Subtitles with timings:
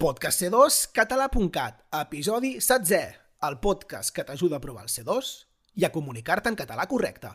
[0.00, 5.26] Podcast C2 català.cat, episodi 16, el podcast que t'ajuda a provar el C2
[5.76, 7.28] i a comunicar-te en català correcte.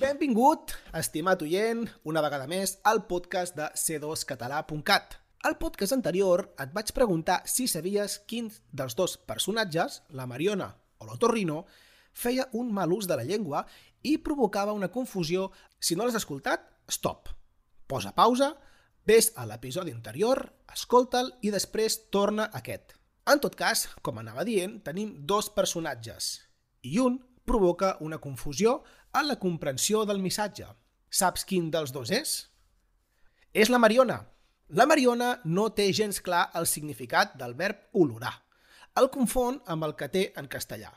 [0.00, 5.18] Benvingut, estimat oient, una vegada més al podcast de c2català.cat.
[5.44, 10.70] Al podcast anterior et vaig preguntar si sabies quin dels dos personatges, la Mariona
[11.04, 11.66] o l'Otorrino,
[12.18, 13.64] feia un mal ús de la llengua
[14.02, 15.48] i provocava una confusió.
[15.78, 17.30] Si no l'has escoltat, stop.
[17.88, 18.52] Posa pausa,
[19.06, 20.42] ves a l'episodi anterior,
[20.74, 22.96] escolta'l i després torna a aquest.
[23.28, 26.38] En tot cas, com anava dient, tenim dos personatges
[26.82, 27.18] i un
[27.48, 28.82] provoca una confusió
[29.16, 30.68] en la comprensió del missatge.
[31.08, 32.34] Saps quin dels dos és?
[33.52, 34.20] És la Mariona.
[34.76, 38.34] La Mariona no té gens clar el significat del verb olorar.
[39.00, 40.92] El confon amb el que té en castellà.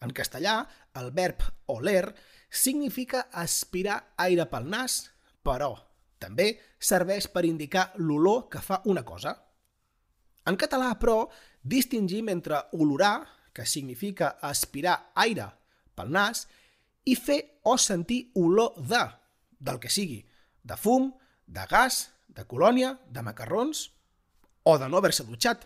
[0.00, 0.62] En castellà,
[0.96, 2.14] el verb oler
[2.50, 5.02] significa aspirar aire pel nas,
[5.44, 5.74] però
[6.20, 9.34] també serveix per indicar l'olor que fa una cosa.
[10.48, 11.28] En català, però,
[11.62, 15.50] distingim entre olorar, que significa aspirar aire
[15.96, 16.46] pel nas,
[17.04, 19.02] i fer o sentir olor de,
[19.60, 20.20] del que sigui,
[20.64, 21.10] de fum,
[21.46, 23.88] de gas, de colònia, de macarrons
[24.64, 25.64] o de no haver-se dutxat.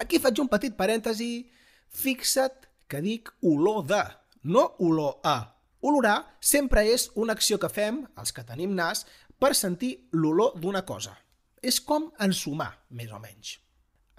[0.00, 1.46] Aquí faig un petit parèntesi,
[1.90, 4.02] fixa't que dic olor de,
[4.42, 5.38] no olor a.
[5.80, 9.06] Olorar sempre és una acció que fem, els que tenim nas,
[9.40, 11.14] per sentir l'olor d'una cosa.
[11.62, 13.54] És com ensumar, més o menys.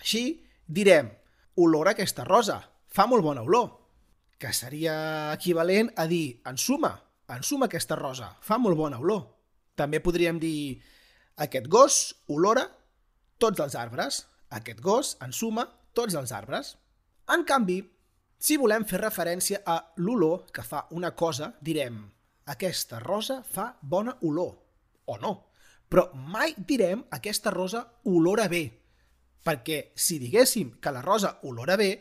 [0.02, 1.12] Així, direm,
[1.62, 3.70] olor aquesta rosa, fa molt bona olor,
[4.42, 4.96] que seria
[5.36, 6.96] equivalent a dir, ensuma,
[7.30, 9.28] ensuma aquesta rosa, fa molt bona olor.
[9.78, 10.82] També podríem dir,
[11.38, 12.66] aquest gos olora
[13.42, 16.76] tots els arbres, aquest gos ensuma tots els arbres.
[17.32, 17.80] En canvi,
[18.42, 22.02] si volem fer referència a l'olor que fa una cosa, direm
[22.50, 24.56] aquesta rosa fa bona olor,
[25.06, 25.34] o no.
[25.92, 28.64] Però mai direm aquesta rosa olora bé,
[29.46, 31.92] perquè si diguéssim que la rosa olora bé,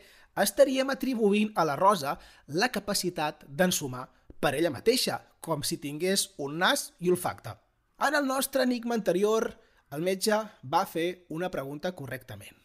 [0.41, 2.17] estaríem atribuint a la rosa
[2.47, 4.07] la capacitat d'ensumar
[4.41, 7.53] per ella mateixa, com si tingués un nas i olfacte.
[8.01, 9.51] En el nostre enigma anterior,
[9.93, 12.57] el metge va fer una pregunta correctament.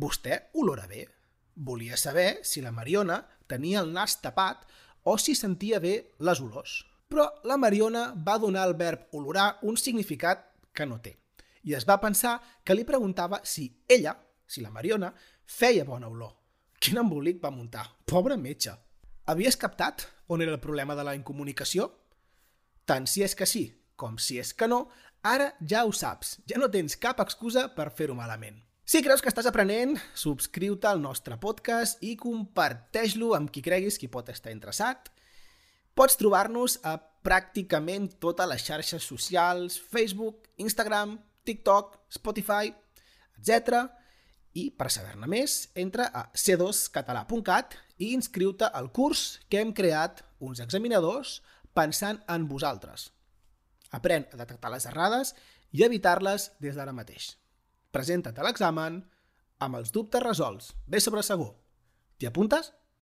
[0.00, 1.08] Vostè olora bé?
[1.54, 4.64] Volia saber si la Mariona tenia el nas tapat
[5.04, 6.82] o si sentia bé les olors.
[7.08, 11.16] Però la Mariona va donar al verb olorar un significat que no té.
[11.64, 15.12] I es va pensar que li preguntava si ella, si la Mariona,
[15.44, 16.32] feia bona olor.
[16.80, 17.84] Quin embolic va muntar.
[18.06, 18.72] Pobre metge.
[19.26, 21.92] Havies captat on era el problema de la incomunicació?
[22.84, 23.68] Tant si és que sí
[24.02, 24.86] com si és que no,
[25.22, 26.36] ara ja ho saps.
[26.50, 28.58] Ja no tens cap excusa per fer-ho malament.
[28.84, 34.10] Si creus que estàs aprenent, subscriu-te al nostre podcast i comparteix-lo amb qui creguis que
[34.10, 35.06] pot estar interessat.
[35.94, 41.14] Pots trobar-nos a pràcticament totes les xarxes socials, Facebook, Instagram,
[41.46, 42.72] TikTok, Spotify,
[43.38, 43.84] etc.
[44.58, 50.58] I per saber-ne més, entra a c2català.cat i inscriu-te al curs que hem creat uns
[50.64, 51.38] examinadors
[51.72, 53.12] pensant en vosaltres.
[53.94, 55.36] Aprèn a detectar les errades
[55.70, 57.36] i evitar-les des d'ara mateix.
[57.92, 59.02] Presenta't a l'examen
[59.62, 60.72] amb els dubtes resolts.
[60.88, 61.50] Ves sobre segur.
[62.18, 62.72] T'hi apuntes?